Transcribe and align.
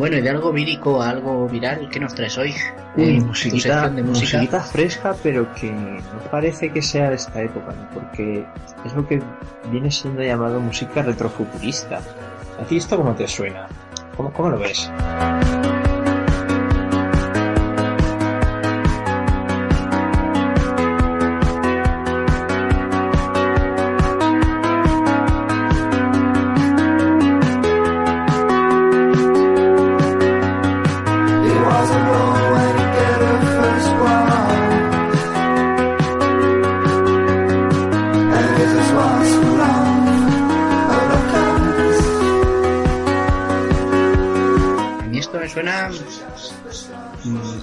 Bueno, 0.00 0.16
y 0.16 0.22
de 0.22 0.30
algo 0.30 0.50
vírico 0.50 1.02
a 1.02 1.10
algo 1.10 1.46
viral, 1.46 1.90
¿qué 1.90 2.00
nos 2.00 2.14
traes 2.14 2.38
hoy? 2.38 2.54
Uy, 2.96 3.20
musiquita, 3.20 3.90
de 3.90 4.02
música. 4.02 4.38
musiquita 4.38 4.60
fresca, 4.62 5.14
pero 5.22 5.52
que 5.52 5.70
no 5.70 6.20
parece 6.30 6.72
que 6.72 6.80
sea 6.80 7.10
de 7.10 7.16
esta 7.16 7.42
época, 7.42 7.74
¿no? 7.74 7.86
porque 7.92 8.46
es 8.86 8.94
lo 8.94 9.06
que 9.06 9.20
viene 9.70 9.90
siendo 9.90 10.22
llamado 10.22 10.58
música 10.58 11.02
retrofuturista. 11.02 12.00
¿A 12.58 12.64
ti 12.64 12.78
esto 12.78 12.96
cómo 12.96 13.14
te 13.14 13.28
suena? 13.28 13.68
¿Cómo, 14.16 14.32
cómo 14.32 14.48
lo 14.48 14.58
ves? 14.58 14.90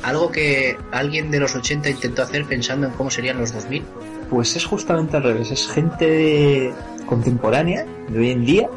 Algo 0.08 0.32
que 0.32 0.78
alguien 0.92 1.32
de 1.32 1.40
los 1.40 1.54
80 1.54 1.90
intentó 1.90 2.24
hacer 2.24 2.46
pensando 2.46 2.88
en 2.88 2.94
cómo 2.94 3.10
serían 3.10 3.40
los 3.40 3.54
2000. 3.54 3.84
Pues 4.30 4.56
es 4.56 4.66
justamente 4.66 5.18
al 5.18 5.24
revés, 5.24 5.52
es 5.52 5.68
gente 5.68 6.74
contemporánea 7.06 7.86
de 8.08 8.20
hoy 8.20 8.32
en 8.32 8.46
día 8.46 8.70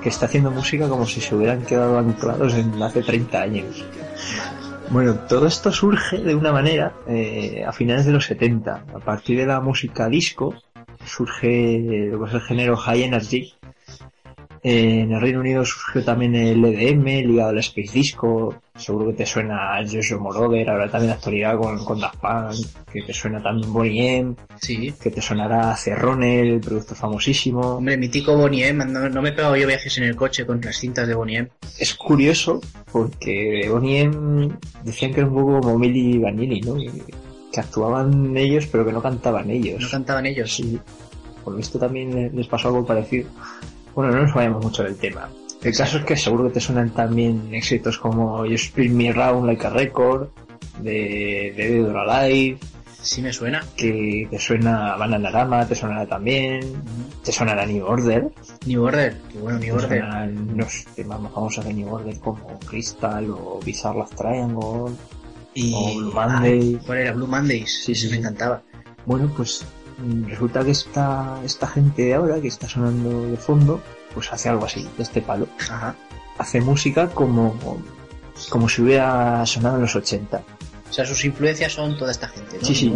que 0.00 0.08
está 0.08 0.26
haciendo 0.26 0.52
música 0.52 0.88
como 0.88 1.04
si 1.04 1.20
se 1.20 1.34
hubieran 1.34 1.62
quedado 1.62 1.98
anclados 1.98 2.54
en 2.54 2.80
hace 2.80 3.02
30 3.02 3.42
años. 3.42 3.84
Bueno, 4.90 5.14
todo 5.14 5.48
esto 5.48 5.72
surge 5.72 6.18
de 6.18 6.36
una 6.36 6.52
manera 6.52 6.94
eh, 7.08 7.64
a 7.66 7.72
finales 7.72 8.06
de 8.06 8.12
los 8.12 8.26
70. 8.26 8.84
A 8.94 8.98
partir 9.00 9.38
de 9.38 9.46
la 9.46 9.60
música 9.60 10.08
disco 10.08 10.54
surge 11.04 12.08
lo 12.12 12.20
que 12.20 12.28
es 12.28 12.34
el 12.34 12.40
género 12.42 12.76
High 12.76 13.02
Energy. 13.02 13.54
Eh, 14.68 15.02
en 15.02 15.12
el 15.12 15.20
Reino 15.20 15.38
Unido 15.38 15.64
surgió 15.64 16.02
también 16.04 16.34
el 16.34 16.64
EDM 16.64 17.04
ligado 17.24 17.50
al 17.50 17.58
Space 17.58 17.92
Disco. 17.92 18.52
Seguro 18.74 19.06
que 19.06 19.12
te 19.12 19.24
suena 19.24 19.78
Joshua 19.88 20.18
Moroder, 20.18 20.68
ahora 20.68 20.90
también 20.90 21.10
la 21.10 21.14
actualidad 21.14 21.56
con, 21.56 21.84
con 21.84 22.00
Daft 22.00 22.16
Punk, 22.18 22.66
que 22.92 23.02
te 23.02 23.12
suena 23.14 23.40
también 23.40 23.72
Bonnie 23.72 24.16
M, 24.18 24.34
Sí. 24.60 24.92
que 25.00 25.10
te 25.12 25.22
sonará 25.22 25.76
Cerrone, 25.76 26.40
el 26.40 26.58
productor 26.60 26.96
famosísimo. 26.96 27.76
Hombre, 27.76 27.96
mítico 27.96 28.36
Bonnie 28.36 28.66
M, 28.66 28.84
no, 28.86 29.08
no 29.08 29.22
me 29.22 29.28
he 29.28 29.32
pegado 29.32 29.54
yo 29.54 29.68
viajes 29.68 29.96
en 29.98 30.04
el 30.04 30.16
coche 30.16 30.44
con 30.44 30.60
las 30.60 30.76
cintas 30.76 31.06
de 31.06 31.14
Bonnie 31.14 31.36
M. 31.38 31.48
Es 31.78 31.94
curioso 31.94 32.60
porque 32.90 33.68
Bonnie 33.70 34.00
M 34.00 34.48
decían 34.82 35.14
que 35.14 35.20
era 35.20 35.28
un 35.28 35.34
poco 35.36 35.60
como 35.60 35.78
Milli 35.78 36.18
Vanilli, 36.18 36.60
¿no? 36.62 36.74
Que, 36.74 36.90
que 37.52 37.60
actuaban 37.60 38.36
ellos 38.36 38.66
pero 38.66 38.84
que 38.84 38.92
no 38.92 39.00
cantaban 39.00 39.48
ellos. 39.48 39.80
No 39.80 39.88
cantaban 39.90 40.26
ellos. 40.26 40.52
Sí. 40.56 40.76
Por 41.44 41.52
lo 41.52 41.58
visto 41.58 41.78
también 41.78 42.32
les 42.34 42.48
pasó 42.48 42.66
algo 42.66 42.84
parecido. 42.84 43.28
Bueno, 43.96 44.12
no 44.12 44.22
nos 44.22 44.34
vayamos 44.34 44.62
mucho 44.62 44.84
del 44.84 44.96
tema. 44.96 45.28
El 45.62 45.74
caso 45.76 45.98
es 45.98 46.04
que 46.04 46.16
seguro 46.16 46.44
que 46.44 46.50
te 46.54 46.60
suenan 46.60 46.90
también 46.90 47.52
éxitos 47.52 47.98
como 47.98 48.44
You 48.46 48.54
Spin 48.54 48.96
Me 48.96 49.10
Round 49.10 49.46
Like 49.46 49.66
a 49.66 49.70
Record, 49.70 50.28
de, 50.80 51.52
de 51.56 51.70
Dead 51.70 51.88
or 51.88 51.96
Alive, 51.96 52.58
Sí 53.00 53.22
me 53.22 53.32
suena. 53.32 53.64
que 53.76 54.26
te 54.30 54.38
suena 54.38 54.96
Bananarama, 54.96 55.66
te 55.66 55.74
sonará 55.74 56.06
también, 56.06 56.60
te 57.24 57.32
sonará 57.32 57.64
New 57.64 57.84
Order, 57.86 58.28
New 58.66 58.82
Order. 58.84 59.16
Qué 59.32 59.38
bueno, 59.38 59.58
New 59.58 59.76
te 59.78 59.84
Order. 59.84 60.00
sonarán 60.02 60.48
unos 60.50 60.84
temas 60.94 61.20
más 61.20 61.32
famosos 61.32 61.64
de 61.64 61.72
New 61.72 61.88
Order 61.92 62.18
como 62.20 62.58
Crystal 62.60 63.30
o 63.30 63.60
Bizarre 63.64 63.98
Love 63.98 64.14
Triangle. 64.14 64.94
Y... 65.54 65.72
o 65.74 65.94
Blue 65.96 66.12
Monday. 66.12 66.58
Ay, 66.60 66.80
¿Cuál 66.84 66.98
era? 66.98 67.12
Blue 67.12 67.26
Mondays. 67.26 67.82
Sí, 67.84 67.94
sí, 67.94 68.10
me 68.10 68.16
encantaba. 68.18 68.60
Bueno, 69.06 69.32
pues 69.36 69.64
resulta 70.26 70.64
que 70.64 70.70
esta, 70.72 71.40
esta 71.44 71.66
gente 71.66 72.02
de 72.02 72.14
ahora 72.14 72.40
que 72.40 72.48
está 72.48 72.68
sonando 72.68 73.28
de 73.30 73.36
fondo, 73.36 73.80
pues 74.14 74.32
hace 74.32 74.48
algo 74.48 74.66
así, 74.66 74.86
de 74.96 75.02
este 75.02 75.22
palo. 75.22 75.48
Ajá. 75.58 75.94
Hace 76.38 76.60
música 76.60 77.08
como, 77.08 77.56
como 78.50 78.68
si 78.68 78.82
hubiera 78.82 79.44
sonado 79.46 79.76
en 79.76 79.82
los 79.82 79.96
80. 79.96 80.42
O 80.88 80.92
sea, 80.92 81.04
sus 81.04 81.24
influencias 81.24 81.72
son 81.72 81.96
toda 81.96 82.10
esta 82.10 82.28
gente, 82.28 82.58
¿no? 82.58 82.64
Sí, 82.64 82.74
sí. 82.74 82.94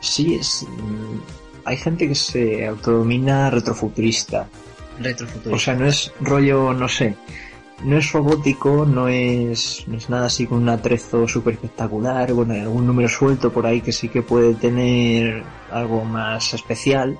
Sí, 0.00 0.34
es, 0.34 0.66
mm, 0.68 1.18
hay 1.64 1.76
gente 1.76 2.06
que 2.08 2.14
se 2.14 2.66
autodomina 2.66 3.50
retrofuturista. 3.50 4.46
Retrofuturista. 5.00 5.56
O 5.56 5.58
sea, 5.58 5.74
no 5.74 5.86
es 5.86 6.12
rollo, 6.20 6.72
no 6.74 6.88
sé, 6.88 7.16
no 7.84 7.98
es 7.98 8.12
robótico, 8.12 8.86
no 8.86 9.08
es, 9.08 9.84
no 9.86 9.98
es 9.98 10.08
nada 10.08 10.26
así 10.26 10.46
con 10.46 10.58
un 10.62 10.68
atrezo 10.70 11.28
súper 11.28 11.54
espectacular, 11.54 12.32
bueno, 12.32 12.54
algún 12.54 12.86
número 12.86 13.08
suelto 13.08 13.52
por 13.52 13.66
ahí 13.66 13.82
que 13.82 13.92
sí 13.92 14.08
que 14.08 14.22
puede 14.22 14.54
tener 14.54 15.42
algo 15.70 16.02
más 16.04 16.54
especial, 16.54 17.18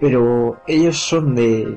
pero 0.00 0.60
ellos 0.66 0.96
son 0.96 1.34
de, 1.34 1.76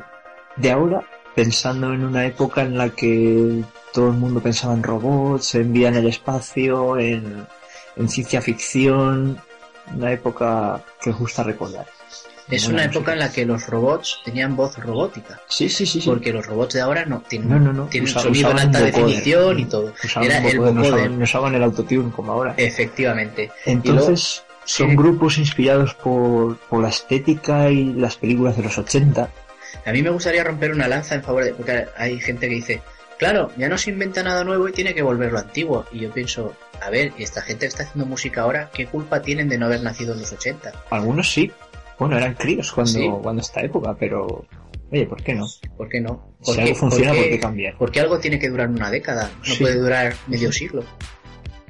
de 0.57 0.71
ahora, 0.71 1.03
pensando 1.35 1.91
en 1.91 2.05
una 2.05 2.25
época 2.25 2.61
en 2.61 2.77
la 2.77 2.89
que 2.89 3.63
todo 3.93 4.09
el 4.09 4.17
mundo 4.17 4.41
pensaba 4.41 4.75
en 4.75 4.83
robots, 4.83 5.55
en 5.55 5.73
vida 5.73 5.89
en 5.89 5.95
el 5.95 6.07
espacio, 6.07 6.99
en, 6.99 7.47
en 7.95 8.09
ciencia 8.09 8.41
ficción, 8.41 9.41
una 9.95 10.11
época 10.11 10.83
que 11.01 11.11
gusta 11.11 11.41
recordar. 11.41 11.87
Es 12.51 12.67
una 12.67 12.83
época 12.83 13.13
en 13.13 13.19
la 13.19 13.31
que 13.31 13.45
los 13.45 13.67
robots 13.67 14.19
tenían 14.23 14.55
voz 14.55 14.77
robótica. 14.77 15.39
Sí, 15.47 15.69
sí, 15.69 15.85
sí, 15.85 16.01
sí. 16.01 16.07
Porque 16.09 16.31
los 16.33 16.45
robots 16.45 16.73
de 16.75 16.81
ahora 16.81 17.05
no 17.05 17.21
tienen, 17.21 17.49
No, 17.49 17.59
no, 17.59 17.73
no. 17.73 17.85
tienen 17.87 18.09
Usa- 18.09 18.21
sonido 18.21 18.51
en 18.51 18.59
alta 18.59 18.79
definición 18.81 19.59
y 19.59 19.65
todo. 19.65 19.93
Usaban 20.03 20.29
Era 20.29 20.37
el 20.47 20.57
vocoder, 20.59 20.73
no 20.75 20.81
usaban, 20.81 21.17
no 21.19 21.23
usaban 21.23 21.55
el 21.55 21.63
autotune 21.63 22.11
como 22.11 22.31
ahora. 22.31 22.53
Efectivamente. 22.57 23.51
Entonces, 23.65 24.43
son 24.65 24.89
sí. 24.91 24.95
grupos 24.95 25.37
inspirados 25.37 25.93
por, 25.95 26.57
por 26.57 26.81
la 26.83 26.89
estética 26.89 27.69
y 27.71 27.93
las 27.93 28.15
películas 28.17 28.55
de 28.57 28.63
los 28.63 28.77
80. 28.77 29.29
A 29.85 29.91
mí 29.91 30.01
me 30.03 30.09
gustaría 30.09 30.43
romper 30.43 30.71
una 30.71 30.87
lanza 30.87 31.15
en 31.15 31.23
favor 31.23 31.43
de... 31.43 31.53
Porque 31.53 31.85
hay 31.97 32.19
gente 32.19 32.47
que 32.47 32.55
dice, 32.55 32.81
claro, 33.17 33.51
ya 33.57 33.69
no 33.69 33.77
se 33.77 33.89
inventa 33.89 34.21
nada 34.21 34.43
nuevo 34.43 34.67
y 34.67 34.73
tiene 34.73 34.93
que 34.93 35.01
volver 35.01 35.31
lo 35.31 35.39
antiguo. 35.39 35.85
Y 35.91 35.99
yo 35.99 36.11
pienso, 36.11 36.53
a 36.81 36.89
ver, 36.89 37.13
esta 37.17 37.41
gente 37.41 37.61
que 37.61 37.69
está 37.69 37.83
haciendo 37.83 38.05
música 38.05 38.41
ahora, 38.41 38.69
¿qué 38.73 38.85
culpa 38.85 39.21
tienen 39.21 39.49
de 39.49 39.57
no 39.57 39.65
haber 39.67 39.81
nacido 39.81 40.13
en 40.13 40.19
los 40.19 40.31
80? 40.31 40.71
Algunos 40.91 41.31
sí. 41.31 41.51
Bueno, 42.01 42.17
eran 42.17 42.33
críos 42.33 42.71
cuando, 42.71 42.91
Sí. 42.93 43.07
cuando 43.21 43.41
esta 43.43 43.61
época, 43.61 43.95
pero... 43.99 44.43
Oye, 44.91 45.05
¿por 45.05 45.21
qué 45.21 45.35
no? 45.35 45.47
¿Por 45.77 45.87
qué 45.87 46.01
no? 46.01 46.33
Si 46.41 46.59
algo 46.59 46.73
funciona, 46.73 47.13
¿por 47.13 47.23
qué 47.23 47.39
cambiar? 47.39 47.75
Porque 47.77 47.99
algo 47.99 48.17
tiene 48.17 48.39
que 48.39 48.49
durar 48.49 48.69
una 48.69 48.89
década, 48.89 49.29
no 49.37 49.45
Sí. 49.45 49.61
puede 49.61 49.75
durar 49.77 50.15
medio 50.25 50.51
siglo. 50.51 50.83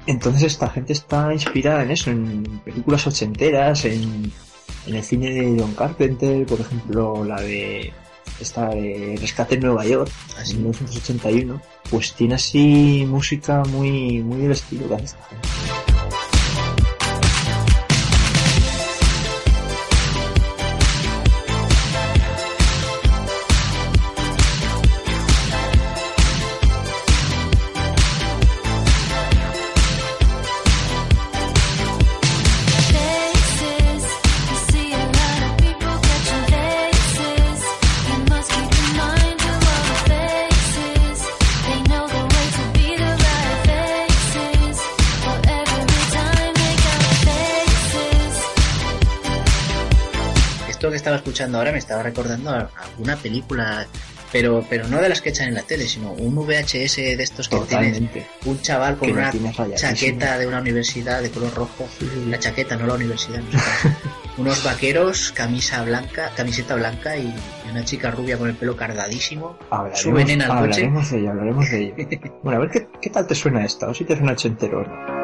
Entonces 0.06 0.44
esta 0.44 0.70
gente 0.70 0.94
está 0.94 1.30
inspirada 1.34 1.82
en 1.82 1.90
eso, 1.90 2.10
en 2.10 2.44
películas 2.64 3.06
ochenteras, 3.06 3.84
en, 3.84 4.32
en 4.86 4.94
el 4.94 5.02
cine 5.02 5.30
de 5.32 5.54
John 5.60 5.74
Carpenter, 5.74 6.46
por 6.46 6.60
ejemplo, 6.62 7.22
la 7.26 7.38
de 7.42 7.92
esta 8.40 8.70
de 8.70 9.18
Rescate 9.20 9.56
en 9.56 9.60
Nueva 9.60 9.84
York, 9.84 10.10
Así. 10.38 10.52
en 10.54 10.62
1981, 10.62 11.60
pues 11.90 12.14
tiene 12.14 12.36
así 12.36 13.04
música 13.06 13.62
muy, 13.68 14.22
muy 14.22 14.40
del 14.40 14.52
estilo 14.52 14.88
que 14.88 14.94
hace 14.94 15.04
esta 15.04 15.24
gente. 15.26 15.48
Esto 50.82 50.90
que 50.90 50.96
estaba 50.96 51.14
escuchando 51.14 51.58
ahora 51.58 51.70
me 51.70 51.78
estaba 51.78 52.02
recordando 52.02 52.50
a 52.50 52.68
alguna 52.90 53.14
película, 53.14 53.86
pero 54.32 54.66
pero 54.68 54.88
no 54.88 55.00
de 55.00 55.08
las 55.08 55.20
que 55.22 55.28
echan 55.28 55.46
en 55.46 55.54
la 55.54 55.62
tele, 55.62 55.86
sino 55.86 56.10
un 56.10 56.34
VHS 56.34 56.96
de 56.96 57.22
estos 57.22 57.48
que 57.48 57.54
tienes 57.58 57.92
Totalmente. 57.92 58.26
un 58.46 58.60
chaval 58.60 58.96
con 58.96 59.06
Que 59.06 59.12
una 59.14 59.30
tienes 59.30 59.56
chaqueta 59.76 60.38
de 60.38 60.48
una 60.48 60.60
universidad 60.60 61.22
de 61.22 61.30
color 61.30 61.54
rojo, 61.54 61.86
Sí, 62.00 62.10
la 62.28 62.40
chaqueta, 62.40 62.74
no 62.74 62.88
la 62.88 62.94
universidad, 62.94 63.38
no 63.38 63.52
sé 63.52 63.58
unos 64.38 64.64
vaqueros, 64.64 65.30
camisa 65.30 65.84
blanca, 65.84 66.32
camiseta 66.36 66.74
blanca 66.74 67.16
y 67.16 67.32
una 67.70 67.84
chica 67.84 68.10
rubia 68.10 68.36
con 68.36 68.48
el 68.48 68.56
pelo 68.56 68.76
cardadísimo. 68.76 69.56
Hablaremos, 69.70 70.00
Suben 70.00 70.30
en 70.30 70.42
al 70.42 70.48
coche. 70.48 70.62
hablaremos 70.84 71.10
de 71.12 71.18
ello, 71.20 71.30
hablaremos 71.30 71.70
de 71.70 71.82
ello. 71.84 71.94
Bueno, 72.42 72.58
a 72.58 72.62
ver 72.62 72.70
qué, 72.72 72.88
qué 73.00 73.10
tal 73.10 73.24
te 73.28 73.36
suena 73.36 73.64
esta, 73.64 73.86
o 73.86 73.94
si 73.94 74.04
te 74.04 74.16
suena 74.16 74.32
ochentero 74.32 74.80
o 74.80 74.82
no. 74.82 75.21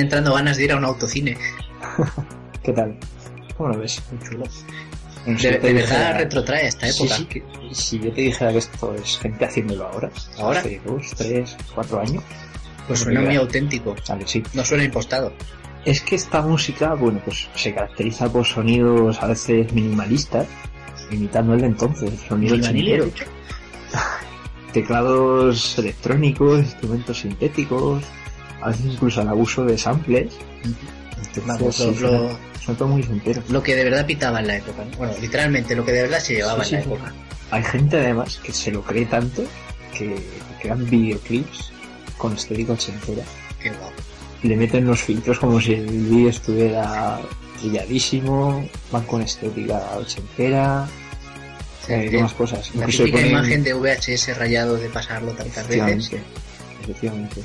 Entrando 0.00 0.34
ganas 0.34 0.56
de 0.56 0.64
ir 0.64 0.72
a 0.72 0.76
un 0.76 0.84
autocine. 0.84 1.36
¿Qué 2.62 2.72
tal? 2.72 2.96
¿Cómo 3.56 3.70
lo 3.70 3.78
ves? 3.78 4.02
Muy 4.10 4.28
chulo. 4.28 4.44
Bueno, 5.24 5.38
si 5.38 5.46
De, 5.48 5.72
verdad 5.74 6.18
retrotrae 6.18 6.66
esta 6.66 6.88
época. 6.88 7.14
sí, 7.16 7.24
que- 7.26 7.42
si 7.72 7.98
yo 8.00 8.10
te 8.12 8.22
dijera 8.22 8.52
que 8.52 8.58
esto 8.58 8.94
es 8.94 9.18
gente 9.18 9.44
haciéndolo 9.44 9.86
ahora, 9.86 10.10
¿Ahora? 10.38 10.60
hace 10.60 10.80
dos, 10.84 11.10
tres, 11.16 11.56
cuatro 11.74 12.00
años, 12.00 12.22
Pues 12.88 13.00
Como 13.04 13.12
suena 13.12 13.20
muy 13.20 13.36
auténtico. 13.36 13.94
vale, 14.08 14.26
sí. 14.26 14.42
No 14.54 14.64
suena 14.64 14.82
impostado. 14.84 15.32
Es 15.84 16.00
que 16.00 16.16
esta 16.16 16.42
música, 16.42 16.94
bueno, 16.94 17.20
pues 17.24 17.48
se 17.54 17.72
caracteriza 17.74 18.30
por 18.32 18.44
sonidos 18.44 19.22
a 19.22 19.26
veces 19.28 19.72
minimalistas, 19.72 20.46
imitando 21.10 21.54
el 21.54 21.60
de 21.60 21.66
entonces, 21.68 22.10
sonido. 22.28 22.56
Teclados 24.72 25.78
electrónicos, 25.78 26.60
instrumentos 26.60 27.18
sintéticos, 27.20 28.04
a 28.62 28.68
veces 28.68 28.86
incluso 28.86 29.22
el 29.22 29.28
abuso 29.28 29.64
de 29.64 29.76
samples. 29.78 30.32
Vamos, 31.46 31.76
Sí, 31.76 31.84
lo, 31.86 31.94
sí, 31.94 32.00
lo- 32.00 32.38
Son 32.64 32.76
todo 32.76 32.88
muy 32.88 33.02
enteros. 33.02 33.48
lo 33.50 33.62
que 33.62 33.74
de 33.74 33.84
verdad 33.84 34.04
pitaba 34.06 34.40
en 34.40 34.46
la 34.48 34.56
época. 34.56 34.84
¿no? 34.84 34.96
Bueno, 34.98 35.14
literalmente 35.20 35.74
lo 35.74 35.84
que 35.84 35.92
de 35.92 36.02
verdad 36.02 36.18
se 36.20 36.34
llevaba 36.34 36.62
Sí, 36.64 36.74
en 36.74 36.80
la 36.80 36.84
sí, 36.84 36.88
sí. 36.90 36.94
época. 36.94 37.12
Hay 37.52 37.62
gente 37.64 37.96
además 37.98 38.38
que 38.42 38.52
se 38.52 38.70
lo 38.70 38.82
cree 38.82 39.06
tanto 39.06 39.42
que 39.96 40.16
crean 40.60 40.88
videoclips 40.88 41.70
con 42.18 42.34
estética 42.34 42.72
ochentera. 42.74 43.22
Qué 43.60 43.70
guapo. 43.70 43.92
le 44.42 44.56
meten 44.56 44.86
los 44.86 45.02
filtros 45.02 45.38
como 45.38 45.60
si 45.60 45.74
el 45.74 45.86
vídeo 45.86 46.30
estuviera 46.30 47.20
brilladísimo, 47.60 48.66
van 48.90 49.04
con 49.04 49.20
estética 49.22 49.78
ochentera, 49.98 50.86
¿qué 51.86 52.06
Eh, 52.16 52.22
más 52.22 52.32
cosas? 52.34 52.74
La 52.74 52.86
típica 52.86 53.18
ponen- 53.18 53.30
imagen 53.30 53.62
de 53.64 53.74
VHS 53.74 54.34
rayado 54.34 54.76
de 54.76 54.88
pasarlo 54.88 55.32
tantas 55.32 55.68
veces. 55.68 55.78
Efectivamente, 56.12 56.22
efectivamente. 56.82 57.42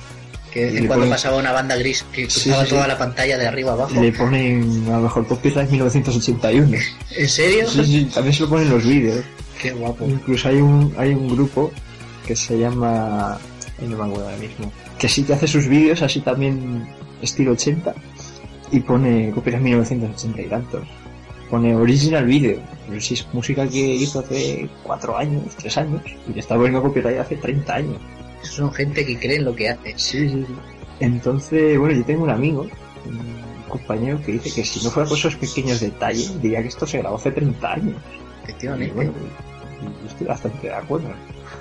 Que 0.55 0.67
Y 0.71 0.87
cuando 0.87 1.05
ponen- 1.05 1.09
pasaba 1.09 1.35
una 1.37 1.51
banda 1.51 1.75
gris 1.75 2.05
que 2.13 2.23
cruzaba 2.23 2.61
sí, 2.63 2.69
sí. 2.69 2.75
toda 2.75 2.87
la 2.87 2.97
pantalla 2.97 3.37
de 3.37 3.45
arriba 3.45 3.73
abajo. 3.73 4.01
Le 4.01 4.11
ponen 4.13 4.85
a 4.87 4.91
lo 4.97 5.01
mejor 5.03 5.27
copyright 5.27 5.69
1981. 5.69 6.77
¿En 7.17 7.29
serio? 7.29 7.69
Sí, 7.69 7.85
sí, 7.85 8.05
también 8.05 8.33
se 8.33 8.43
lo 8.43 8.49
ponen 8.49 8.67
en 8.67 8.73
los 8.73 8.85
vídeos. 8.85 9.25
Qué 9.61 9.71
guapo. 9.71 10.05
Incluso 10.07 10.47
hay 10.47 10.55
un, 10.61 10.93
hay 10.97 11.09
un 11.09 11.27
grupo 11.27 11.71
que 12.25 12.35
se 12.37 12.57
llama... 12.57 13.33
ay, 13.35 13.87
No 13.89 13.97
me 13.97 14.03
acuerdo 14.05 14.25
ahora 14.25 14.37
mismo. 14.37 14.71
Que 14.97 15.09
sí 15.09 15.23
que 15.23 15.33
hace 15.33 15.45
sus 15.47 15.67
vídeos 15.67 16.01
así 16.01 16.21
también 16.21 16.87
estilo 17.21 17.51
80 17.51 17.93
y 18.71 18.79
pone 18.79 19.31
copyright 19.31 19.61
1980 19.61 20.41
y 20.41 20.45
tantos. 20.45 20.87
Pone 21.49 21.75
original 21.75 22.25
video. 22.25 22.59
Pero 22.87 23.01
si 23.01 23.15
es 23.15 23.27
música 23.33 23.67
que 23.67 23.77
hizo 23.95 24.19
hace 24.21 24.69
4 24.83 25.17
años, 25.17 25.43
3 25.57 25.77
años 25.79 26.01
y 26.33 26.39
está 26.39 26.55
poniendo 26.55 26.81
copyright 26.81 27.19
hace 27.19 27.35
30 27.35 27.75
años. 27.75 27.97
Son 28.45 28.71
gente 28.73 29.05
que 29.05 29.19
cree 29.19 29.37
en 29.37 29.45
lo 29.45 29.55
que 29.55 29.69
hace. 29.69 29.93
Sí, 29.97 30.29
sí, 30.29 30.45
sí. 30.47 30.55
Entonces, 30.99 31.77
bueno, 31.77 31.95
yo 31.95 32.05
tengo 32.05 32.23
un 32.23 32.29
amigo, 32.29 32.61
un 33.05 33.69
compañero 33.69 34.21
que 34.25 34.33
dice 34.33 34.51
que 34.53 34.65
si 34.65 34.83
no 34.83 34.91
fuera 34.91 35.09
por 35.09 35.17
esos 35.17 35.35
pequeños 35.35 35.79
detalles, 35.81 36.41
diría 36.41 36.61
que 36.61 36.69
esto 36.69 36.87
se 36.87 36.99
grabó 36.99 37.17
hace 37.17 37.31
30 37.31 37.73
años. 37.73 37.95
Y 37.95 38.43
Efectivamente. 38.43 38.93
bueno, 38.93 39.11
yo 40.01 40.07
estoy 40.07 40.27
bastante 40.27 40.67
de 40.67 40.73
acuerdo. 40.73 41.09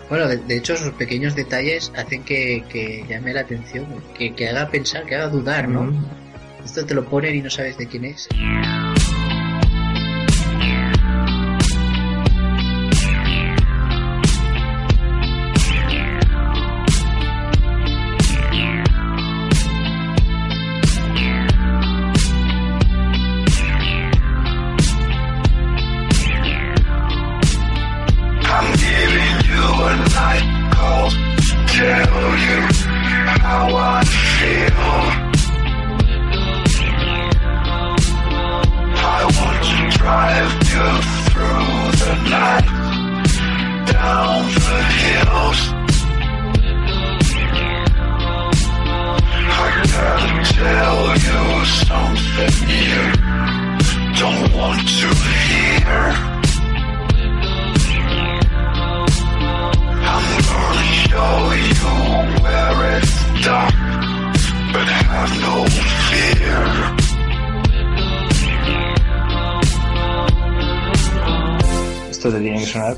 Bueno, 0.08 0.28
de, 0.28 0.36
de 0.36 0.56
hecho, 0.56 0.74
esos 0.74 0.92
pequeños 0.92 1.34
detalles 1.34 1.90
hacen 1.96 2.22
que, 2.22 2.62
que 2.68 3.04
llame 3.08 3.32
la 3.32 3.40
atención, 3.40 3.86
que, 4.16 4.34
que 4.34 4.48
haga 4.48 4.68
pensar, 4.68 5.04
que 5.06 5.14
haga 5.16 5.28
dudar, 5.28 5.68
¿no? 5.68 5.84
Mm. 5.84 6.04
Esto 6.64 6.86
te 6.86 6.94
lo 6.94 7.04
ponen 7.04 7.34
y 7.34 7.42
no 7.42 7.50
sabes 7.50 7.76
de 7.76 7.86
quién 7.86 8.04
es. 8.06 8.28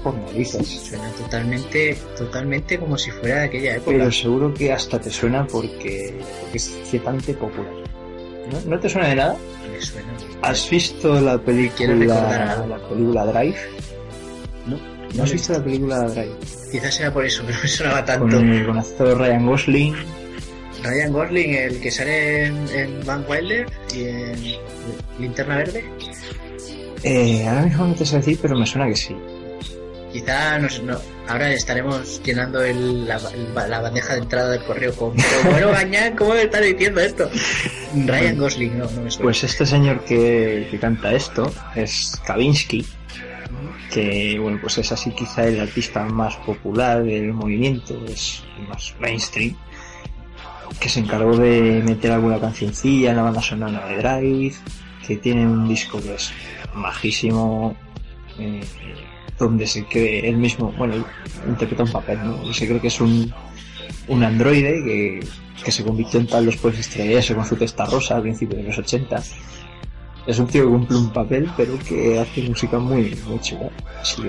Por 0.02 0.14
narices. 0.14 0.67
Suena 0.67 1.11
totalmente, 1.12 1.96
totalmente 2.17 2.78
como 2.78 2.96
si 2.96 3.11
fuera 3.11 3.40
de 3.40 3.44
aquella 3.46 3.76
época. 3.76 3.90
Pero 3.96 4.11
seguro 4.12 4.55
que 4.55 4.73
hasta 4.73 4.99
te 5.00 5.11
suena 5.11 5.46
porque, 5.46 6.19
porque 6.40 6.56
es 6.56 6.78
ciertamente 6.84 7.34
popular. 7.34 7.70
¿No, 8.50 8.70
¿No 8.70 8.81
te 8.81 8.88
suena 8.88 9.08
de 9.08 9.17
nada? 9.17 9.37
Me 9.73 9.81
suena. 9.82 10.08
¿Has 10.43 10.70
visto 10.70 11.20
la 11.20 11.37
película, 11.38 11.94
la 12.67 12.78
película 12.88 13.26
Drive? 13.26 13.56
No, 14.67 14.78
¿No 15.14 15.23
has 15.25 15.32
visto 15.32 15.52
la 15.52 15.62
película 15.64 15.99
Drive? 16.05 16.34
Quizás 16.72 16.94
sea 16.94 17.12
por 17.12 17.25
eso, 17.25 17.43
pero 17.46 17.58
me 17.62 17.69
sonaba 17.69 17.96
Con 17.99 18.31
tanto. 18.31 18.40
el 18.40 18.67
con 18.67 18.79
actor 18.79 19.19
Ryan 19.19 19.46
Gosling. 19.46 19.94
Ryan 20.82 21.12
Gosling, 21.12 21.55
el 21.55 21.81
que 21.81 21.90
sale 21.90 22.46
en, 22.46 22.69
en 22.69 23.05
Van 23.05 23.25
Wilder 23.29 23.67
y 23.94 24.05
en 24.05 24.37
Linterna 25.19 25.56
Verde. 25.56 25.84
Eh, 27.03 27.46
ahora 27.46 27.62
mismo 27.62 27.86
no 27.86 27.94
te 27.94 28.06
sé 28.06 28.17
decir, 28.17 28.39
pero 28.41 28.56
me 28.58 28.67
suena 28.67 28.86
que 28.89 28.96
sí. 28.96 29.17
Quizá 30.20 30.58
nos, 30.58 30.82
no, 30.82 30.96
ahora 31.29 31.53
estaremos 31.53 32.23
llenando 32.25 32.63
el- 32.63 33.06
la, 33.06 33.17
el- 33.35 33.55
la 33.70 33.81
bandeja 33.81 34.15
de 34.15 34.20
entrada 34.20 34.51
del 34.53 34.65
correo 34.65 34.94
con 34.96 35.13
pero 35.15 35.51
bueno 35.51 35.70
Gañán, 35.73 36.17
¿cómo 36.17 36.32
me 36.32 36.43
estás 36.43 36.63
diciendo 36.63 37.01
esto? 37.03 37.31
Ryan 38.06 38.39
Gosling, 38.39 38.79
no, 38.79 38.85
no 38.93 39.03
me 39.03 39.11
suena. 39.11 39.25
Pues 39.25 39.44
este 39.44 39.67
señor 39.67 40.03
que, 40.05 40.69
que 40.70 40.79
canta 40.79 41.13
esto 41.13 41.53
es 41.75 42.19
Kavinsky, 42.27 42.87
que 43.93 44.39
bueno, 44.41 44.58
pues 44.61 44.79
es 44.79 44.91
así 44.93 45.11
quizá 45.11 45.44
el 45.46 45.61
artista 45.61 46.05
más 46.06 46.35
popular 46.37 47.03
del 47.05 47.32
movimiento, 47.35 47.94
es 48.08 48.43
el 48.58 48.69
más 48.69 48.94
mainstream, 48.99 49.55
que 50.81 50.89
se 50.89 51.01
encargó 51.01 51.37
de 51.37 51.82
meter 51.85 52.11
alguna 52.13 52.41
cancioncilla 52.41 53.11
en 53.11 53.17
la 53.17 53.23
banda 53.23 53.43
sonora 53.43 53.87
de 53.87 53.96
Drive, 53.99 54.56
que 55.06 55.17
tiene 55.17 55.46
un 55.46 55.69
disco 55.69 56.01
que 56.01 56.15
es 56.15 56.32
majísimo, 56.75 57.77
eh, 58.39 58.61
donde 59.38 59.66
se 59.66 59.84
cree 59.84 60.28
él 60.28 60.36
mismo, 60.36 60.72
bueno, 60.72 61.05
interpreta 61.46 61.82
un 61.82 61.93
papel, 61.93 62.19
¿no? 62.24 62.43
Y 62.48 62.55
se 62.55 62.66
cree 62.66 62.81
que 62.81 62.88
es 62.88 63.00
un, 63.00 63.32
un 64.08 64.22
androide 64.22 64.82
que, 64.84 65.20
que 65.64 65.72
se 65.72 65.84
convirtió 65.84 66.20
en 66.20 66.26
tal 66.26 66.46
después 66.46 66.74
de 66.74 66.81
estrellarse 66.81 67.34
con 67.34 67.44
su 67.44 67.56
testa 67.56 67.86
rosa 67.86 68.16
al 68.16 68.22
principio 68.22 68.56
de 68.56 68.64
los 68.64 68.78
80. 68.78 69.22
Es 70.26 70.38
un 70.38 70.46
tío 70.46 70.64
que 70.64 70.70
cumple 70.70 70.96
un 70.96 71.12
papel, 71.12 71.48
pero 71.56 71.78
que 71.78 72.19
hace 72.19 72.43
música 72.43 72.78
muy, 72.78 73.16
muy 73.26 73.38
chula. 73.40 73.70
Sí. 74.02 74.22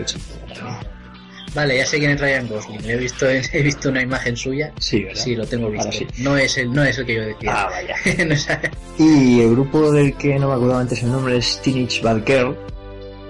Vale, 1.56 1.78
ya 1.78 1.86
sé 1.88 1.98
quién 1.98 2.12
es 2.12 2.22
Ryan 2.22 2.48
Gosling. 2.48 2.86
He 2.86 2.98
visto, 2.98 3.28
he 3.30 3.62
visto 3.64 3.90
una 3.90 4.02
imagen 4.02 4.38
suya. 4.38 4.72
Sí, 4.80 5.04
¿verdad? 5.04 5.24
Sí, 5.24 5.36
lo 5.36 5.46
tengo 5.48 5.72
visto. 5.72 5.92
Sí. 5.92 6.06
No 6.20 6.38
es 6.38 6.56
el, 6.58 6.72
no 6.72 6.84
es 6.84 7.00
el 7.00 7.06
que 7.06 7.16
yo 7.16 7.22
decía. 7.22 7.52
Ah, 7.52 7.70
vaya. 7.72 7.96
No 8.26 9.04
Y 9.04 9.42
el 9.42 9.52
grupo 9.52 9.92
del 9.92 10.16
que 10.18 10.38
no 10.38 10.50
me 10.50 10.54
acuerdo 10.54 10.78
antes 10.78 11.02
el 11.02 11.12
nombre 11.12 11.38
es 11.38 11.60
Teenage 11.64 12.02
Bad 12.04 12.24
Girl, 12.28 12.56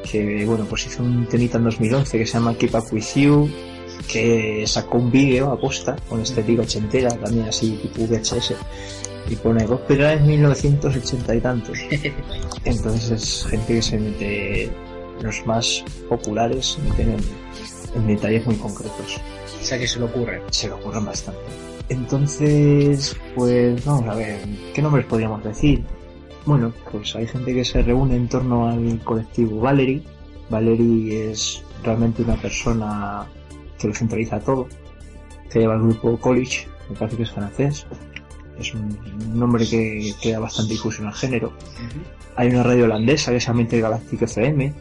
que 0.03 0.45
bueno, 0.45 0.65
pues 0.65 0.87
hizo 0.87 1.03
un 1.03 1.25
temita 1.27 1.57
en 1.57 1.65
2011 1.65 2.17
que 2.17 2.25
se 2.25 2.33
llama 2.33 2.55
Keep 2.55 2.75
Up 2.75 2.85
With 2.91 3.15
You, 3.15 3.49
que 4.07 4.63
sacó 4.67 4.97
un 4.97 5.11
vídeo 5.11 5.51
a 5.51 5.59
posta 5.59 5.95
con 6.07 6.21
estética 6.21 6.61
ochentera, 6.61 7.09
también 7.09 7.47
así 7.47 7.77
tipo 7.81 8.03
VHS, 8.03 8.55
y 9.29 9.35
pone 9.35 9.65
copyright 9.65 10.21
1980 10.21 11.35
y 11.35 11.41
tantos. 11.41 11.79
Entonces 12.63 13.11
es 13.11 13.45
gente 13.49 13.75
que 13.75 13.81
se 13.81 13.99
mete, 13.99 14.71
los 15.21 15.45
más 15.45 15.83
populares 16.07 16.77
se 16.77 16.81
meten 16.81 17.11
en, 17.11 17.19
en 17.95 18.07
detalles 18.07 18.45
muy 18.45 18.55
concretos 18.55 19.19
o 19.61 19.63
sea, 19.69 19.79
que 19.79 19.87
se 19.87 19.99
le 19.99 20.05
ocurre. 20.05 20.41
se 20.49 20.67
le 20.67 20.73
ocurren 20.73 21.05
bastante. 21.05 21.41
Entonces, 21.89 23.15
pues 23.35 23.83
vamos 23.85 24.07
a 24.09 24.15
ver, 24.15 24.39
¿qué 24.73 24.81
nombres 24.81 25.05
podríamos 25.05 25.43
decir? 25.43 25.83
Bueno, 26.47 26.71
pues 26.89 27.13
hay 27.17 27.27
gente 27.27 27.53
que 27.53 27.65
se 27.65 27.81
reúne 27.81 28.15
en 28.15 28.29
torno 28.29 28.69
al 28.69 28.99
colectivo 29.03 29.59
Valerie. 29.59 30.01
Valerie 30.49 31.31
es 31.31 31.61
realmente 31.83 32.21
una 32.21 32.37
persona 32.37 33.27
que 33.77 33.89
lo 33.89 33.93
centraliza 33.93 34.39
todo, 34.39 34.69
que 35.51 35.59
lleva 35.59 35.75
el 35.75 35.81
grupo 35.81 36.17
College, 36.17 36.69
me 36.89 36.95
parece 36.95 37.17
que 37.17 37.23
es 37.23 37.31
francés, 37.31 37.85
es 38.57 38.73
un, 38.73 38.97
nombre 39.37 39.67
que, 39.67 40.13
que 40.21 40.31
da 40.31 40.39
bastante 40.39 40.71
difusión 40.71 41.07
al 41.07 41.13
género. 41.13 41.51
Hay 42.37 42.47
una 42.47 42.63
radio 42.63 42.85
holandesa 42.85 43.33
que 43.33 43.41
se 43.41 43.47
llama 43.47 43.63
Intergalactic 43.63 44.21
FM, 44.21 44.73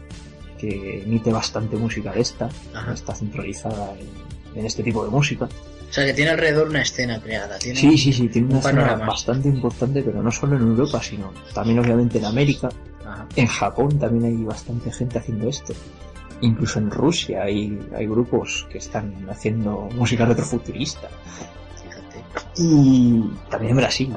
que 0.57 1.03
emite 1.03 1.33
bastante 1.33 1.75
música 1.75 2.13
de 2.13 2.21
esta, 2.21 2.49
Ajá. 2.73 2.93
está 2.93 3.13
centralizada 3.13 3.93
en, 3.99 4.59
en 4.59 4.65
este 4.65 4.83
tipo 4.83 5.03
de 5.03 5.11
música. 5.11 5.49
O 5.89 5.93
sea, 5.93 6.05
que 6.05 6.13
tiene 6.13 6.31
alrededor 6.31 6.67
una 6.67 6.81
escena 6.81 7.19
creada. 7.21 7.57
Tiene 7.57 7.79
Sí, 7.79 7.97
sí, 7.97 8.11
sí, 8.11 8.27
tiene 8.27 8.47
un 8.47 8.53
una 8.53 8.59
escena 8.59 8.95
bastante 8.95 9.47
importante, 9.47 10.01
pero 10.03 10.21
no 10.21 10.31
solo 10.31 10.57
en 10.57 10.63
Europa, 10.63 11.01
sino 11.01 11.33
también 11.53 11.79
obviamente 11.79 12.17
en 12.17 12.25
América. 12.25 12.69
Ajá. 13.05 13.25
En 13.35 13.47
Japón 13.47 13.97
también 13.97 14.25
hay 14.25 14.43
bastante 14.43 14.91
gente 14.91 15.17
haciendo 15.17 15.47
esto. 15.47 15.73
Incluso 16.41 16.79
en 16.79 16.91
Rusia 16.91 17.43
hay, 17.43 17.79
hay 17.95 18.05
grupos 18.05 18.67
que 18.69 18.77
están 18.77 19.27
haciendo 19.29 19.89
música 19.95 20.25
retrofuturista. 20.25 21.07
Fíjate. 21.81 22.61
Y 22.61 23.23
también 23.49 23.71
en 23.71 23.77
Brasil. 23.77 24.15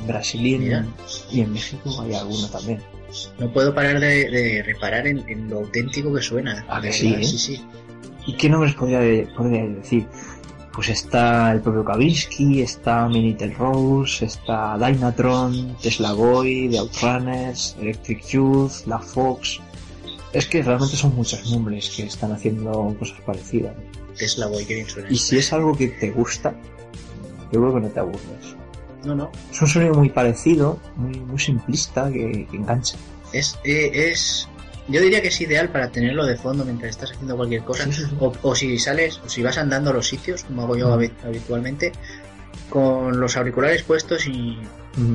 En 0.00 0.06
Brasil 0.06 0.46
y 0.46 0.54
en, 0.54 0.88
y 1.30 1.40
en 1.40 1.52
México 1.52 2.00
hay 2.00 2.14
alguno 2.14 2.48
también. 2.48 2.80
No 3.38 3.52
puedo 3.52 3.74
parar 3.74 3.98
de, 4.00 4.30
de 4.30 4.62
reparar 4.62 5.06
en, 5.06 5.28
en 5.28 5.50
lo 5.50 5.58
auténtico 5.58 6.14
que 6.14 6.22
suena. 6.22 6.64
Ah, 6.68 6.80
que 6.80 6.92
sí, 6.92 7.12
¿eh? 7.12 7.24
Sí, 7.24 7.36
sí. 7.36 7.64
¿Y 8.26 8.34
qué 8.36 8.48
nombres 8.48 8.74
podría, 8.74 9.00
podría 9.34 9.66
decir? 9.66 10.06
Pues 10.80 10.88
está 10.88 11.52
el 11.52 11.60
propio 11.60 11.84
Kavinsky, 11.84 12.62
está 12.62 13.06
Minitel 13.06 13.54
Rose, 13.54 14.24
está 14.24 14.78
Dynatron, 14.78 15.76
Tesla 15.76 16.14
Boy, 16.14 16.70
The 16.70 16.78
Outrunners, 16.78 17.76
Electric 17.82 18.26
Youth, 18.28 18.86
La 18.86 18.98
Fox. 18.98 19.60
Es 20.32 20.46
que 20.46 20.62
realmente 20.62 20.96
son 20.96 21.14
muchos 21.14 21.50
nombres 21.50 21.90
que 21.94 22.04
están 22.04 22.32
haciendo 22.32 22.96
cosas 22.98 23.20
parecidas. 23.26 23.74
Tesla 24.16 24.46
Boy, 24.46 24.64
que 24.64 24.76
bien 24.76 24.88
suena. 24.88 25.10
Y 25.10 25.18
si 25.18 25.36
es 25.36 25.52
algo 25.52 25.76
que 25.76 25.88
te 25.88 26.12
gusta, 26.12 26.54
yo 27.52 27.60
creo 27.60 27.74
que 27.74 27.80
no 27.80 27.88
te 27.88 28.00
aburres. 28.00 28.56
No, 29.04 29.14
no. 29.14 29.30
Es 29.52 29.60
un 29.60 29.68
sonido 29.68 29.92
muy 29.92 30.08
parecido, 30.08 30.78
muy, 30.96 31.20
muy 31.20 31.38
simplista, 31.38 32.10
que, 32.10 32.46
que 32.50 32.56
engancha. 32.56 32.96
Es, 33.34 33.58
eh, 33.64 33.90
es. 33.92 34.48
Yo 34.90 35.00
diría 35.00 35.22
que 35.22 35.28
es 35.28 35.40
ideal 35.40 35.68
para 35.70 35.88
tenerlo 35.90 36.26
de 36.26 36.36
fondo 36.36 36.64
mientras 36.64 36.90
estás 36.90 37.12
haciendo 37.12 37.36
cualquier 37.36 37.62
cosa. 37.62 37.84
Sí, 37.84 37.92
sí, 37.92 38.04
sí. 38.08 38.16
O, 38.18 38.32
o 38.42 38.54
si 38.54 38.78
sales, 38.78 39.20
o 39.24 39.28
si 39.28 39.42
vas 39.42 39.56
andando 39.58 39.90
a 39.90 39.92
los 39.92 40.08
sitios, 40.08 40.44
como 40.44 40.62
hago 40.62 40.76
yo 40.76 40.88
habi- 40.94 41.12
habitualmente, 41.24 41.92
con 42.68 43.18
los 43.20 43.36
auriculares 43.36 43.82
puestos 43.82 44.26
y 44.26 44.58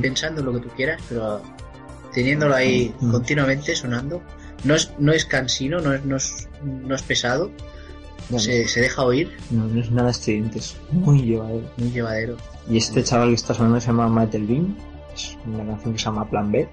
pensando 0.02 0.40
en 0.42 0.46
lo 0.48 0.54
que 0.54 0.60
tú 0.62 0.70
quieras, 0.76 1.02
pero 1.10 1.42
teniéndolo 2.14 2.56
ahí 2.56 2.94
continuamente 3.12 3.76
sonando. 3.76 4.22
No 4.64 4.76
es, 4.76 4.92
no 4.98 5.12
es 5.12 5.26
cansino, 5.26 5.80
no 5.82 5.94
es, 5.94 6.04
no 6.06 6.16
es, 6.16 6.48
no 6.64 6.96
es 6.96 7.02
pesado, 7.04 7.52
se, 8.38 8.68
se 8.68 8.82
deja 8.82 9.04
oír, 9.04 9.32
No, 9.52 9.68
no 9.68 9.80
es 9.82 9.92
nada 9.92 10.10
estridente, 10.10 10.58
es 10.60 10.76
muy 10.92 11.22
llevadero. 11.22 11.70
muy 11.78 11.92
llevadero. 11.92 12.38
Y 12.70 12.78
este 12.78 13.04
chaval 13.04 13.30
que 13.30 13.36
está 13.36 13.54
sonando 13.54 13.80
se 13.80 13.88
llama 13.88 14.10
Michael 14.10 14.48
Bean, 14.48 14.76
es 15.14 15.38
una 15.46 15.66
canción 15.66 15.94
que 15.94 16.00
se 16.00 16.06
llama 16.06 16.28
Plan 16.30 16.52
B. 16.52 16.68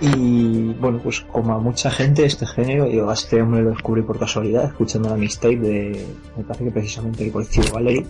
Y 0.00 0.72
bueno, 0.74 0.98
pues 1.02 1.20
como 1.20 1.54
a 1.54 1.58
mucha 1.58 1.90
gente 1.90 2.22
de 2.22 2.28
este 2.28 2.46
género, 2.46 2.86
yo 2.88 3.10
a 3.10 3.12
este 3.12 3.42
hombre 3.42 3.62
lo 3.62 3.70
descubrí 3.70 4.02
por 4.02 4.18
casualidad, 4.18 4.64
escuchando 4.64 5.10
la 5.10 5.16
mixtape 5.16 5.58
de, 5.58 6.06
me 6.36 6.44
parece 6.44 6.64
que 6.64 6.70
precisamente 6.70 7.24
el 7.24 7.32
colectivo 7.32 7.66
Valerie. 7.74 8.06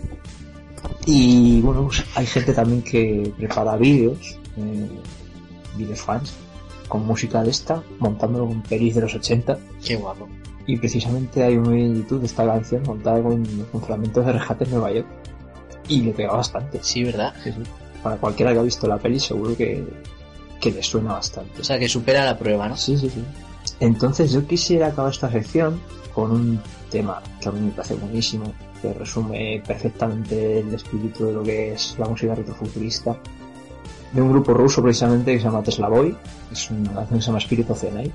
Y 1.05 1.59
bueno, 1.61 1.83
pues 1.87 2.03
hay 2.15 2.25
gente 2.25 2.53
también 2.53 2.81
que 2.81 3.33
prepara 3.37 3.75
vídeos, 3.75 4.37
eh, 4.55 4.87
vídeos 5.77 6.01
fans, 6.01 6.33
con 6.87 7.05
música 7.05 7.43
de 7.43 7.49
esta, 7.49 7.83
montándolo 7.99 8.47
con 8.47 8.61
pelis 8.61 8.95
de 8.95 9.01
los 9.01 9.13
80. 9.13 9.57
Qué 9.83 9.97
guapo. 9.97 10.29
Y 10.67 10.77
precisamente 10.77 11.43
hay 11.43 11.57
un 11.57 11.63
vídeo 11.63 11.87
en 11.87 11.95
YouTube 11.95 12.21
de 12.21 12.27
esta 12.27 12.45
canción 12.45 12.83
montada 12.83 13.21
con, 13.21 13.43
con 13.69 13.81
fragmentos 13.81 14.25
de 14.25 14.31
rescate 14.31 14.63
en 14.63 14.71
Nueva 14.71 14.93
York. 14.93 15.07
Y 15.89 16.01
le 16.01 16.13
pega 16.13 16.31
bastante. 16.31 16.79
Sí, 16.81 17.03
¿verdad? 17.03 17.33
Sí, 17.43 17.51
sí. 17.51 17.63
Para 18.01 18.15
cualquiera 18.15 18.53
que 18.53 18.59
ha 18.59 18.63
visto 18.63 18.87
la 18.87 18.97
peli 18.97 19.19
seguro 19.19 19.57
que, 19.57 19.83
que 20.61 20.71
le 20.71 20.83
suena 20.83 21.13
bastante. 21.13 21.59
O 21.59 21.63
sea, 21.63 21.77
que 21.77 21.89
supera 21.89 22.23
la 22.23 22.37
prueba, 22.37 22.69
¿no? 22.69 22.77
Sí, 22.77 22.97
sí, 22.97 23.09
sí. 23.09 23.23
Entonces 23.79 24.31
yo 24.31 24.45
quisiera 24.45 24.87
acabar 24.87 25.11
esta 25.11 25.29
sección 25.29 25.81
con 26.13 26.31
un 26.31 26.61
tema 26.89 27.21
que 27.41 27.49
a 27.49 27.51
mí 27.51 27.59
me 27.59 27.71
parece 27.71 27.95
buenísimo, 27.95 28.53
que 28.81 28.93
resume 28.93 29.61
perfectamente 29.65 30.59
el 30.59 30.73
espíritu 30.73 31.25
de 31.25 31.33
lo 31.33 31.43
que 31.43 31.73
es 31.73 31.95
la 31.97 32.05
música 32.05 32.35
retrofuturista, 32.35 33.17
de 34.13 34.21
un 34.21 34.31
grupo 34.31 34.53
ruso 34.53 34.83
precisamente 34.83 35.33
que 35.33 35.39
se 35.39 35.45
llama 35.45 35.63
Tesla 35.63 35.87
Boy, 35.87 36.15
es 36.51 36.69
una 36.69 36.93
canción 36.93 37.19
que 37.19 37.21
se 37.21 37.27
llama 37.27 37.39
Spirit 37.39 37.69
of 37.69 37.81
the 37.81 37.91
Night. 37.91 38.13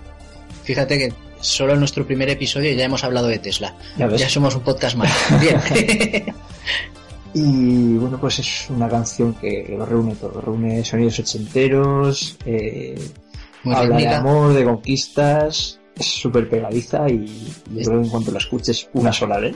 Fíjate 0.62 0.98
que 0.98 1.12
solo 1.40 1.72
en 1.72 1.80
nuestro 1.80 2.06
primer 2.06 2.28
episodio 2.28 2.72
ya 2.72 2.84
hemos 2.84 3.02
hablado 3.02 3.28
de 3.28 3.38
Tesla. 3.38 3.74
Ya. 3.96 4.08
Ya 4.14 4.28
somos 4.28 4.54
un 4.54 4.62
podcast 4.62 4.96
más. 4.96 5.12
Bien. 5.40 5.60
Y 7.38 7.98
bueno, 7.98 8.18
pues 8.18 8.38
es 8.38 8.70
una 8.70 8.88
canción 8.88 9.34
que 9.34 9.66
lo 9.76 9.84
reúne 9.84 10.14
todo, 10.14 10.40
reúne 10.40 10.82
sonidos 10.82 11.18
ochenteros, 11.18 12.38
eh, 12.46 12.98
habla 13.66 13.98
de 13.98 14.08
amor, 14.08 14.54
de 14.54 14.64
conquistas, 14.64 15.78
es 15.94 16.06
súper 16.06 16.48
pegadiza 16.48 17.06
y 17.10 17.26
yo 17.74 17.82
creo 17.84 18.00
que 18.00 18.04
en 18.06 18.08
cuanto 18.10 18.32
la 18.32 18.38
escuches 18.38 18.88
una 18.94 19.12
sola 19.12 19.38
vez, 19.38 19.54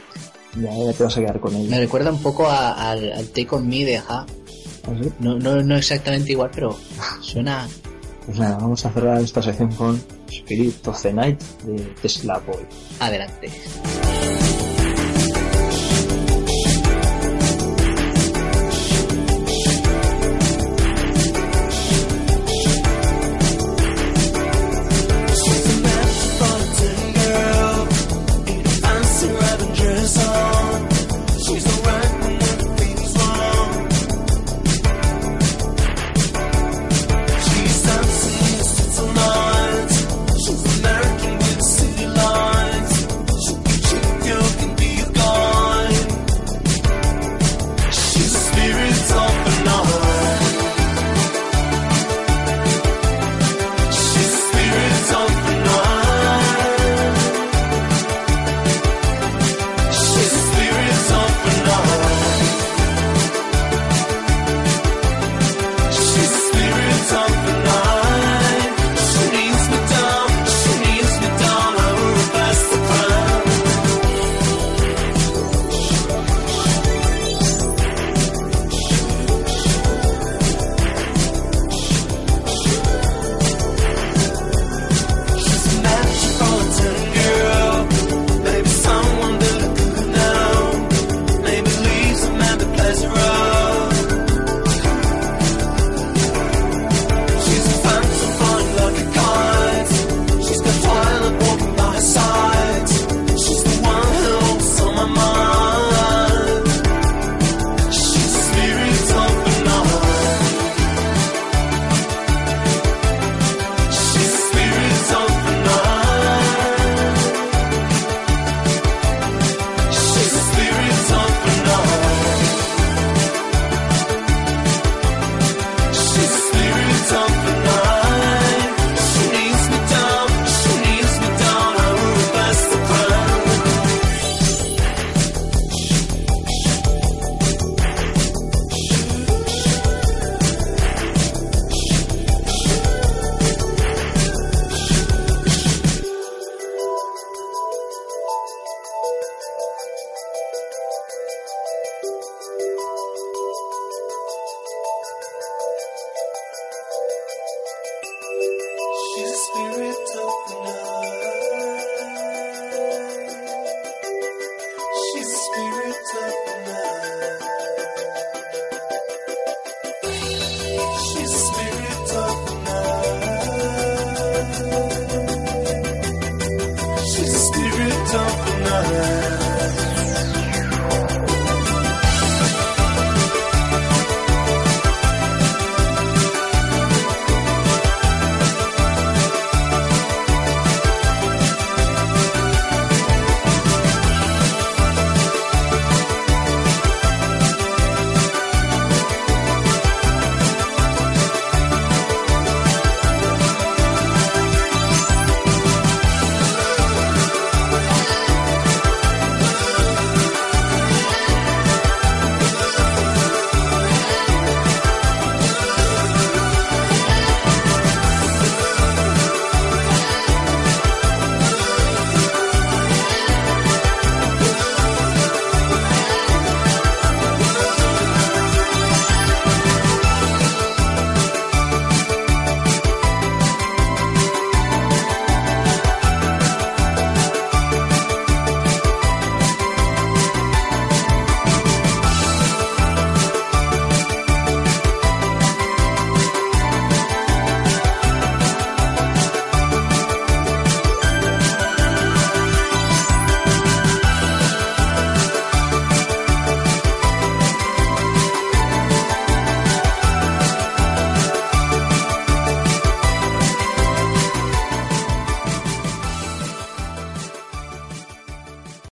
ya, 0.61 0.71
ya 0.77 0.93
te 0.93 1.05
vas 1.05 1.17
a 1.17 1.21
quedar 1.21 1.41
con 1.41 1.55
Me 1.55 1.61
ella. 1.61 1.79
recuerda 1.79 2.13
un 2.13 2.21
poco 2.21 2.47
a- 2.51 2.91
al, 2.91 3.13
al 3.15 3.29
Take 3.29 3.49
On 3.53 3.67
Me 3.67 3.83
de 3.87 3.97
Aja. 3.97 4.27
¿Así? 4.85 5.11
No, 5.21 5.39
no, 5.39 5.63
no 5.63 5.77
exactamente 5.77 6.33
igual, 6.33 6.51
pero 6.55 6.77
suena... 7.23 7.67
Pues 8.27 8.39
nada, 8.39 8.59
vamos 8.59 8.85
a 8.85 8.91
cerrar 8.91 9.23
esta 9.23 9.41
sección 9.41 9.73
con 9.73 9.99
Spirit 10.29 10.87
of 10.87 11.01
the 11.01 11.15
Night 11.15 11.41
de 11.65 11.83
Tesla 12.03 12.39
Boy. 12.47 12.61
Adelante. 12.99 13.49